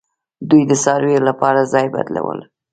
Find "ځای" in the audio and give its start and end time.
1.73-1.85